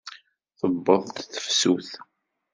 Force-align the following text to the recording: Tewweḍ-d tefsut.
Tewweḍ-d 0.59 1.17
tefsut. 1.33 1.89